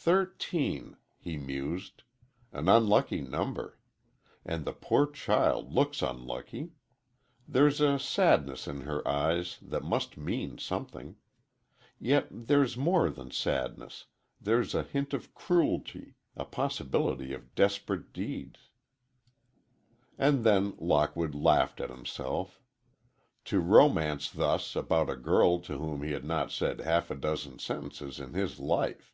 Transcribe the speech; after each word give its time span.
"Thirteen," 0.00 0.96
he 1.18 1.36
mused; 1.36 2.04
"an 2.52 2.68
unlucky 2.68 3.20
number. 3.20 3.80
And 4.44 4.64
the 4.64 4.72
poor 4.72 5.10
child 5.10 5.72
looks 5.72 6.02
unlucky. 6.02 6.74
There's 7.48 7.80
a 7.80 7.98
sadness 7.98 8.68
in 8.68 8.82
her 8.82 9.06
eyes 9.08 9.58
that 9.60 9.82
must 9.82 10.16
mean 10.16 10.56
something. 10.58 11.16
Yet 11.98 12.28
there's 12.30 12.76
more 12.76 13.10
than 13.10 13.32
sadness,—there's 13.32 14.72
a 14.72 14.84
hint 14.84 15.12
of 15.14 15.34
cruelty,—a 15.34 16.44
possibility 16.44 17.32
of 17.34 17.56
desperate 17.56 18.12
deeds." 18.12 18.70
And 20.16 20.44
then 20.44 20.74
Lockwood 20.78 21.34
laughed 21.34 21.80
at 21.80 21.90
himself. 21.90 22.60
To 23.46 23.58
romance 23.58 24.30
thus 24.30 24.76
about 24.76 25.10
a 25.10 25.16
girl 25.16 25.58
to 25.62 25.76
whom 25.76 26.04
he 26.04 26.12
had 26.12 26.24
not 26.24 26.52
said 26.52 26.78
half 26.78 27.10
a 27.10 27.16
dozen 27.16 27.58
sentences 27.58 28.20
in 28.20 28.34
his 28.34 28.60
life! 28.60 29.12